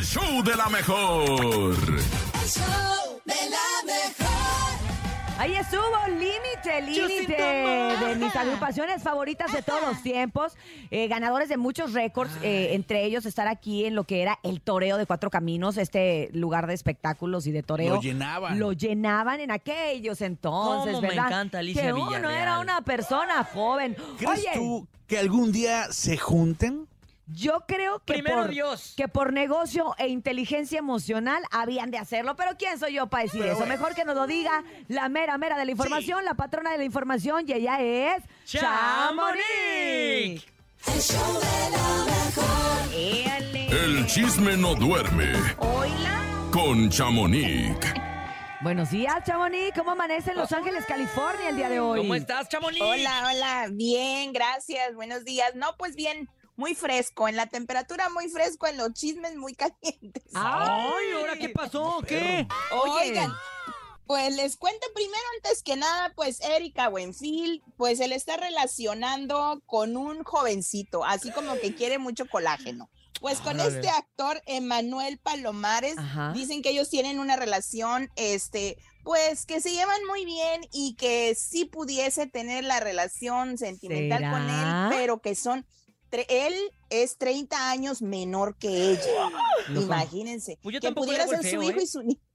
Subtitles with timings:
[0.00, 1.74] el show de la mejor.
[1.76, 5.36] El show de la mejor.
[5.36, 7.36] Ahí estuvo Límite, Límite,
[8.06, 10.54] de mis agrupaciones favoritas de todos los tiempos,
[10.90, 14.62] eh, ganadores de muchos récords, eh, entre ellos estar aquí en lo que era el
[14.62, 17.96] Toreo de Cuatro Caminos, este lugar de espectáculos y de toreo.
[17.96, 18.58] Lo llenaban.
[18.58, 21.26] Lo llenaban en aquellos entonces, Cómo me ¿verdad?
[21.26, 22.34] encanta Alicia Que uno Villarreal.
[22.42, 23.96] era una persona joven.
[24.16, 26.86] ¿Crees Oye, tú que algún día se junten?
[27.32, 28.94] Yo creo que Primero por, Dios.
[28.96, 33.44] que por negocio e inteligencia emocional habían de hacerlo, pero ¿quién soy yo para decir
[33.44, 33.66] eso?
[33.66, 36.84] Mejor que nos lo diga la mera mera de la información, la patrona de la
[36.84, 39.42] información, y ella es ¡Chamonix!
[40.86, 42.60] El show de la mejor.
[43.72, 46.22] El chisme no duerme Hola.
[46.52, 47.76] con Chamonix.
[48.62, 49.72] Buenos días, Chamonix.
[49.76, 52.00] ¿Cómo amanece en Los Ángeles, California el día de hoy?
[52.00, 52.82] ¿Cómo estás, Chamonix?
[52.82, 55.54] Hola, hola, bien, gracias, buenos días.
[55.54, 56.28] No, pues bien,
[56.60, 60.22] muy fresco, en la temperatura muy fresco, en los chismes muy calientes.
[60.34, 62.02] Ay, ¿ahora qué pasó?
[62.06, 62.46] ¿Qué?
[62.84, 63.08] Oye.
[63.10, 63.32] Oigan,
[64.06, 69.62] pues les cuento primero, antes que nada, pues Erika Buenfil, pues se le está relacionando
[69.66, 72.90] con un jovencito, así como que quiere mucho colágeno.
[73.20, 73.76] Pues con Órale.
[73.76, 76.32] este actor, Emanuel Palomares, Ajá.
[76.32, 81.34] dicen que ellos tienen una relación, este, pues que se llevan muy bien y que
[81.34, 85.66] sí pudiese tener la relación sentimental con él, pero que son,
[86.28, 86.54] él
[86.90, 89.30] es 30 años menor que ella.
[89.68, 90.58] Imagínense.
[90.62, 91.82] Pues yo que pudiera ser su feo, hijo ¿eh?
[91.82, 92.29] y su nieta.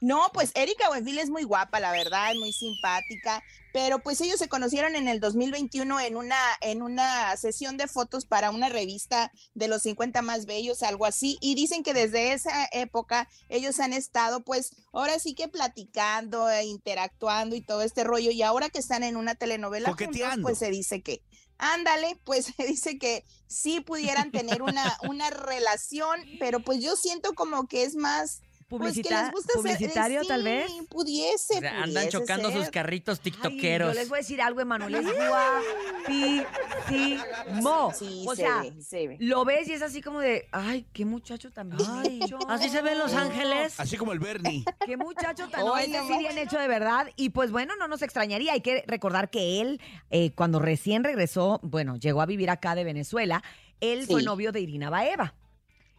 [0.00, 3.42] No, pues Erika Buenfil es muy guapa, la verdad, es muy simpática,
[3.72, 8.26] pero pues ellos se conocieron en el 2021 en una en una sesión de fotos
[8.26, 12.68] para una revista de los 50 más bellos, algo así, y dicen que desde esa
[12.72, 18.30] época ellos han estado pues ahora sí que platicando, e interactuando y todo este rollo,
[18.30, 21.22] y ahora que están en una telenovela juntos, pues se dice que
[21.58, 27.34] Ándale, pues se dice que sí pudieran tener una, una relación, pero pues yo siento
[27.34, 30.70] como que es más Publicita- gusta ser- eh, publicitario, tal sí, vez.
[30.90, 31.56] Pudiese.
[31.56, 33.94] O sea, andan pudiese chocando sus carritos Ay, tiktokeros.
[33.94, 34.94] yo les voy a decir algo, Emanuel.
[34.94, 35.06] Es
[36.88, 37.92] guapísimo.
[37.94, 39.16] Sí, o se sea, ve, se ve.
[39.20, 42.20] lo ves y es así como de, ay, qué muchacho tan Ay.
[42.48, 43.78] ¿así se ven Los Ángeles?
[43.80, 44.64] Así como el Bernie.
[44.86, 47.08] Qué muchacho tan ese no sí bien hecho de verdad.
[47.16, 48.52] Y pues bueno, no nos extrañaría.
[48.52, 49.80] Hay que recordar que él,
[50.10, 53.42] eh, cuando recién regresó, bueno, llegó a vivir acá de Venezuela,
[53.80, 55.34] él fue novio de Irina Baeva.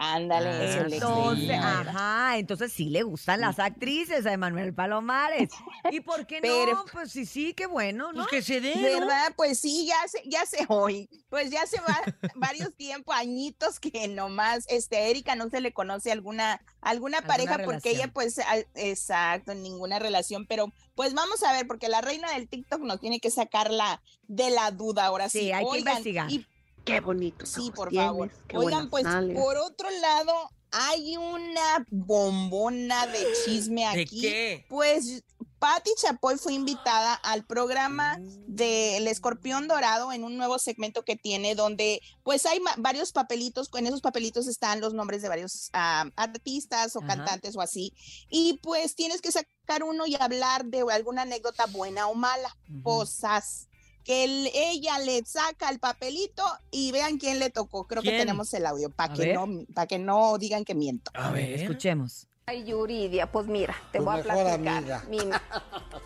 [0.00, 5.50] Ándale, Ah, eso Entonces, ajá, entonces sí le gustan las actrices a Emanuel Palomares.
[5.90, 6.42] ¿Y por qué no?
[6.42, 8.20] Pero- Pues sí, sí, qué bueno, ¿no?
[8.22, 8.82] Pues que se dé, ¿no?
[9.00, 9.32] ¿Verdad?
[9.36, 11.08] Pues sí, ya se, ya se hoy.
[11.28, 12.00] Pues ya se va
[12.36, 17.58] varios tiempos, añitos que nomás, este, Erika no se le conoce alguna, alguna Alguna pareja
[17.64, 22.32] porque ella, pues, al- exacto, ninguna relación, pero pues vamos a ver, porque la reina
[22.34, 25.40] del TikTok nos tiene que sacarla de la duda ahora sí.
[25.40, 26.30] Sí, hay que Oigan, investigar.
[26.30, 26.46] y
[26.88, 27.46] Qué bonito.
[27.46, 28.30] Sí, por favor.
[28.54, 29.04] Oigan, pues
[29.34, 30.32] por otro lado,
[30.70, 34.20] hay una bombona de chisme ¿De aquí.
[34.20, 34.66] qué?
[34.68, 35.22] Pues
[35.58, 38.44] Patti Chapoy fue invitada al programa Mm.
[38.54, 43.86] del Escorpión Dorado en un nuevo segmento que tiene donde pues hay varios papelitos, en
[43.86, 47.08] esos papelitos están los nombres de varios ah, artistas o Ajá.
[47.08, 47.92] cantantes o así.
[48.30, 52.54] Y pues tienes que sacar uno y hablar de alguna anécdota buena o mala.
[52.70, 52.82] Ujú.
[52.82, 53.67] Cosas
[54.08, 57.86] que el- ella le saca el papelito y vean quién le tocó.
[57.86, 61.10] Creo que tenemos el audio para que no para que no digan que miento.
[61.12, 61.60] A ver.
[61.60, 62.26] Escuchemos.
[62.46, 64.54] Ay, Yuridia, pues mira, te Tu voy a platicar.
[64.78, 65.04] amiga.
[65.10, 65.18] Mi-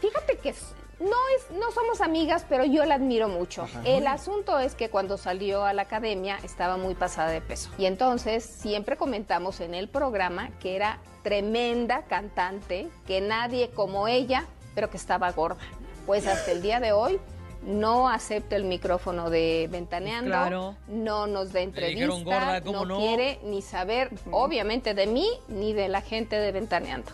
[0.00, 0.54] Fíjate que
[0.98, 3.66] no es, no somos amigas, pero yo la admiro mucho.
[3.84, 7.68] El asunto es que cuando salió a la academia estaba muy pasada de peso.
[7.76, 14.46] Y entonces siempre comentamos en el programa que era tremenda cantante, que nadie como ella,
[14.74, 15.60] pero que estaba gorda.
[16.06, 17.20] Pues hasta el día de hoy
[17.62, 20.76] no acepta el micrófono de Ventaneando, claro.
[20.88, 22.98] no nos da entrevista, dijeron gorda, ¿cómo no?
[22.98, 27.12] quiere ni saber, obviamente, de mí ni de la gente de Ventaneando.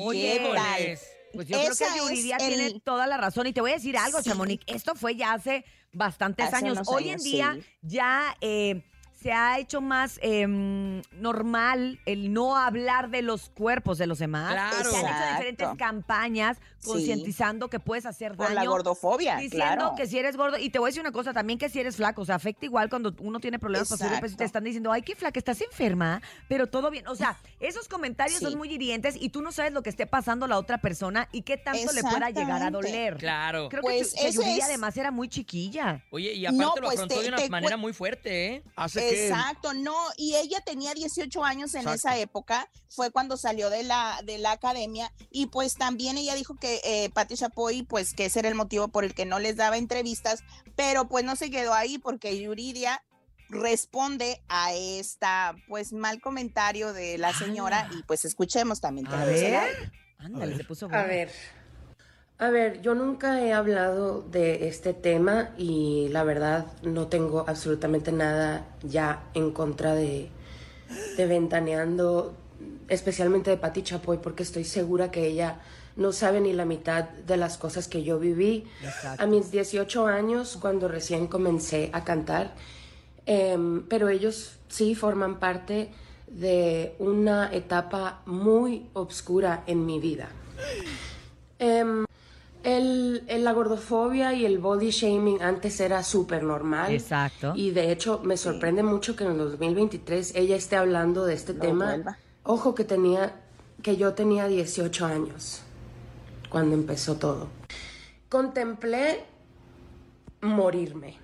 [0.00, 1.08] Oye, Híjoles.
[1.34, 3.46] Pues yo creo que Yuridia el- tiene toda la razón.
[3.46, 4.28] Y te voy a decir algo, Sí.
[4.30, 4.62] Chamonix.
[4.66, 6.78] Esto fue ya hace bastantes Hace años.
[6.86, 7.66] Hoy años, en día sí.
[7.82, 8.82] ya eh,
[9.22, 14.52] se ha hecho más em, normal el no hablar de los cuerpos de los demás.
[14.52, 14.72] Claro.
[14.90, 15.30] Se han hecho Exacto.
[15.36, 16.88] diferentes campañas Sí.
[16.88, 18.56] concientizando que puedes hacer Por daño.
[18.60, 19.94] la gordofobia, Diciendo claro.
[19.96, 21.94] que si eres gordo, y te voy a decir una cosa también, que si eres
[21.94, 24.42] flaco, o sea, afecta igual cuando uno tiene problemas para subir de peso y te
[24.42, 24.44] Exacto.
[24.46, 27.06] están diciendo, ay, qué flaca, estás enferma, pero todo bien.
[27.06, 28.44] O sea, esos comentarios Sí.
[28.46, 31.28] son muy hirientes y tú no sabes lo que esté pasando a la otra persona
[31.30, 33.16] y qué tanto le pueda llegar a doler.
[33.16, 33.68] Claro.
[33.68, 36.04] Creo Pues que, eso Yuridia es- además era muy chiquilla.
[36.10, 38.62] Oye, y aparte No, lo pues, afrontó te- de una te manera muy fuerte, ¿eh?
[38.74, 42.08] Hace Exacto, no, y ella tenía 18 años en Exacto.
[42.08, 46.56] esa época, fue cuando salió de la, de la academia, y pues también ella dijo
[46.56, 49.56] que eh, Patti Chapoy, pues que ese era el motivo por el que no les
[49.56, 50.42] daba entrevistas,
[50.76, 53.02] pero pues no se quedó ahí porque Yuridia
[53.48, 59.06] responde a esta pues mal comentario de la señora y pues escuchemos también.
[59.08, 59.92] A ver.
[60.18, 61.30] Ándale, se puso A ver,
[62.42, 68.12] a ver, yo nunca he hablado de este tema y la verdad no tengo absolutamente
[68.12, 70.28] nada ya en contra de,
[71.16, 72.34] de Ventaneando,
[72.88, 75.60] especialmente de Pati Chapoy, porque estoy segura que ella
[75.96, 78.66] no sabe ni la mitad de las cosas que yo viví.
[79.18, 82.54] A mis 18 años, cuando recién comencé a cantar,
[83.26, 85.90] Em, pero ellos sí forman parte
[86.26, 90.28] de una etapa muy oscura en mi vida.
[91.58, 92.04] Em,
[92.64, 96.92] el, el- la gordofobia y el body shaming antes era súper normal.
[96.92, 97.52] Exacto.
[97.56, 101.54] Y de hecho me sorprende mucho que en el 2023 ella esté hablando de este
[101.54, 101.86] tema.
[101.86, 102.18] vuelva.
[102.44, 103.40] Ojo que tenía,
[103.82, 105.62] que yo tenía 18 años
[106.50, 107.48] cuando empezó todo.
[108.28, 109.24] Contemplé
[110.40, 111.18] morirme.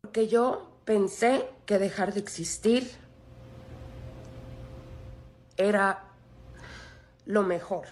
[0.00, 2.90] Porque yo pensé que dejar de existir
[5.56, 6.04] era
[7.26, 7.86] lo mejor.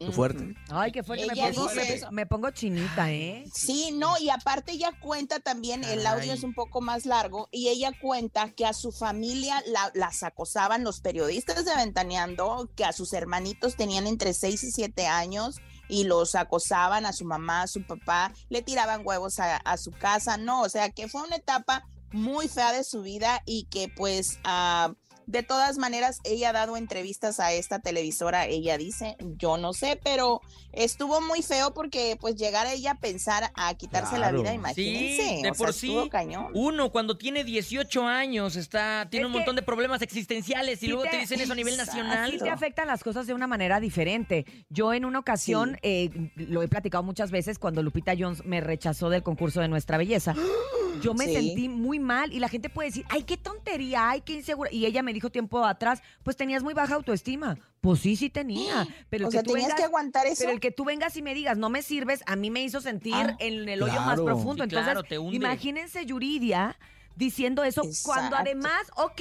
[0.00, 0.54] Qué fuerte.
[0.70, 1.26] Ay, qué fuerte.
[1.26, 3.44] Me pongo, dice me- pongo chinita, ¿eh?
[3.54, 7.68] Sí, no, y aparte ella cuenta también, el audio es un poco más largo, y
[7.68, 12.92] ella cuenta que a su familia la- las acosaban los periodistas de Ventaneando, que a
[12.94, 15.56] sus hermanitos tenían entre 6 y 7 años
[15.86, 19.90] y los acosaban a su mamá, a su papá, le tiraban huevos a, a su
[19.90, 23.88] casa, no, o sea que fue una etapa muy fea de su vida y que
[23.94, 24.38] pues...
[24.44, 24.94] ah,
[25.30, 29.98] de todas maneras, ella ha dado entrevistas a esta televisora, ella dice, yo no sé,
[30.02, 30.40] pero
[30.72, 35.36] estuvo muy feo porque pues llegar a ella a pensar a quitarse la vida, imagínense.
[35.36, 35.96] Sí, de o sea, por sí.
[36.10, 36.48] cañón.
[36.54, 40.86] Uno cuando tiene 18 años está tiene Es un que- montón de problemas existenciales y
[40.86, 41.92] Sí luego te- te dicen eso a nivel Exacto.
[42.02, 42.30] nacional.
[42.32, 44.44] Sí te afectan las cosas de una manera diferente.
[44.68, 49.10] Yo en una ocasión, eh, lo he platicado muchas veces, cuando Lupita Jones me rechazó
[49.10, 50.34] del concurso de Nuestra Belleza,
[51.00, 51.34] yo me Sí.
[51.34, 54.70] sentí muy mal y la gente puede decir, ay, qué tontería, ay, qué insegura.
[54.72, 57.58] Y ella me dijo tiempo atrás, pues tenías muy baja autoestima.
[57.80, 58.86] Pues sí, sí tenía.
[59.10, 60.36] Pero O el sea, que tú tenías vengas- que aguantar eso.
[60.40, 62.80] Pero el que tú vengas y me digas, no me sirves, a mí me hizo
[62.80, 64.64] sentir Ah, en el hoyo más profundo.
[64.64, 65.36] Sí, Entonces, claro, te hunde.
[65.36, 66.76] imagínense Yuridia
[67.16, 69.20] diciendo eso cuando además, ok,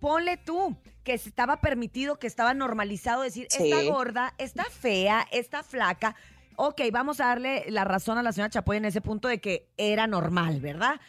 [0.00, 3.70] ponle tú que estaba permitido, que estaba normalizado decir, Sí.
[3.70, 6.14] está gorda, está fea, está flaca.
[6.56, 9.68] Ok, vamos a darle la razón a la señora Chapoy en ese punto de que
[9.76, 11.00] era normal, ¿verdad?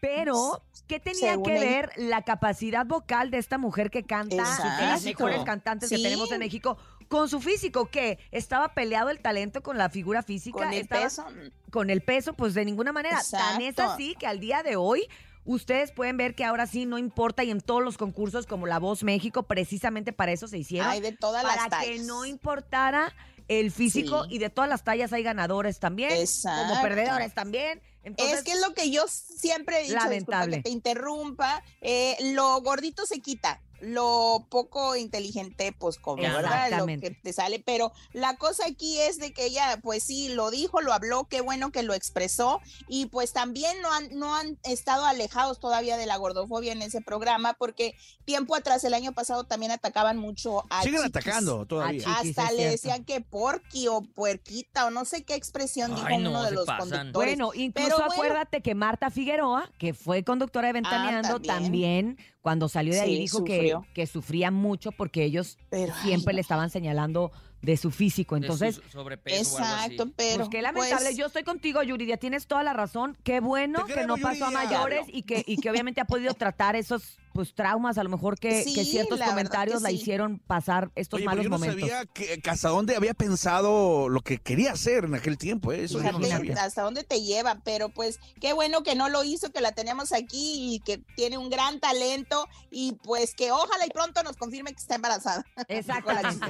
[0.00, 4.36] Pero, ¿qué tenía Según que ver la capacidad vocal de esta mujer que canta,
[4.80, 7.86] de las mejores cantantes que tenemos en México, con su físico?
[7.90, 10.58] que ¿Estaba peleado el talento con la figura física?
[10.58, 11.26] Con el ¿Estaba- peso.
[11.70, 13.20] con el peso, pues de ninguna manera.
[13.30, 15.06] Tan es así que al día de hoy
[15.44, 18.78] ustedes pueden ver que ahora sí no importa y en todos los concursos como La
[18.78, 20.88] Voz México, precisamente para eso se hicieron.
[20.88, 23.12] Hay de todas para las que no importara
[23.50, 24.36] el físico Sí.
[24.36, 26.80] y de todas las tallas hay ganadores también, como Exacto.
[26.82, 27.82] perdedores también.
[28.04, 30.58] Entonces, es que es lo que yo siempre he dicho, Lamentable.
[30.58, 36.70] que te interrumpa, eh, lo gordito se quita, lo poco inteligente, pues como, ¿verdad?
[36.78, 40.50] Lo que te sale, pero la cosa aquí es de que ella, pues sí, lo
[40.50, 44.58] dijo, lo habló, qué bueno que lo expresó, y pues también no han, no han
[44.64, 47.94] estado alejados todavía de la gordofobia en ese programa, porque
[48.24, 51.16] tiempo atrás, el año pasado, también atacaban mucho a Siguen chiquis.
[51.16, 52.04] atacando todavía.
[52.06, 52.72] Ah, Chiquis, Hasta le cierto.
[52.72, 56.66] decían que porqui o puerquita o no sé qué expresión dijo no, uno de los
[56.66, 56.88] pasan.
[56.90, 57.12] conductores.
[57.38, 58.12] Bueno, incluso Pero bueno.
[58.12, 62.16] acuérdate que Marta Figueroa, que fue conductora de Ventaneando, también.
[62.16, 62.18] también.
[62.40, 66.40] Cuando salió de ahí Sí, dijo que, que sufría mucho porque ellos Pero, siempre le
[66.40, 67.32] estaban señalando
[67.62, 68.36] de su físico.
[68.36, 69.84] de su Entonces, sobrepeso o algo así.
[69.92, 71.04] Exacto, pero pues qué lamentable.
[71.04, 72.16] pues, Yo estoy contigo, Yuridia.
[72.16, 73.18] Tienes toda la razón.
[73.22, 76.76] Qué bueno que no pasó a mayores y que, y que obviamente ha podido tratar
[76.76, 81.16] esos pues traumas, a lo mejor que, ciertos la comentarios que la hicieron pasar estos
[81.16, 81.88] Oye, pero malos yo no momentos.
[81.88, 85.72] sabía que, que hasta dónde había pensado lo que quería hacer en aquel tiempo.
[85.72, 85.84] ¿eh?
[85.84, 86.62] Eso yo no Fíjate sabía.
[86.62, 90.12] hasta dónde te lleva, pero pues qué bueno que no lo hizo, que la tenemos
[90.12, 94.74] aquí y que tiene un gran talento y pues que ojalá y pronto nos confirme
[94.74, 95.42] que está embarazada.
[95.68, 96.46] Exactamente.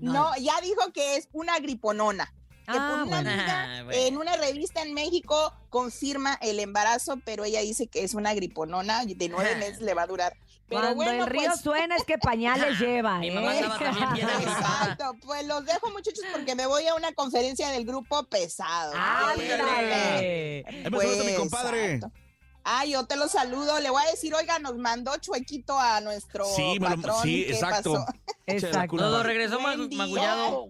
[0.00, 2.34] No, ya dijo que es una griponona.
[2.72, 3.30] Que Ah, por una bueno.
[3.30, 4.00] amiga Ah, bueno.
[4.02, 9.02] en una revista en México confirma el embarazo, pero ella dice que es una griponona
[9.04, 10.36] y de nueve meses le va a durar.
[10.68, 13.18] Pero Cuando bueno, el río pues, suena es que pañales lleva.
[13.18, 13.32] Mi ¿eh?
[13.32, 14.28] mamá también bien.
[14.28, 18.92] Exacto, pues los dejo muchachos porque me voy a una conferencia del grupo pesado.
[18.94, 20.64] ¡Ándale!
[20.84, 21.94] Saluda mi compadre.
[21.94, 22.16] exacto.
[22.64, 23.80] Ah, yo te lo saludo.
[23.80, 27.22] Le voy a decir, oiga, nos mandó chuequito a nuestro Sí, patrón.
[27.22, 27.92] sí, ¿Qué exacto.
[27.94, 28.06] pasó?
[28.46, 28.96] Exacto.
[28.96, 30.66] Todo regresó magullado.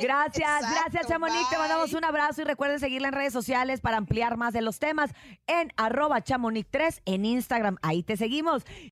[0.00, 1.50] Gracias, Exacto, gracias Chamonix.
[1.50, 4.78] Te mandamos un abrazo y recuerden seguirla en redes sociales para ampliar más de los
[4.78, 5.10] temas
[5.46, 7.76] en arroba chamonix3 en Instagram.
[7.82, 8.62] Ahí te seguimos.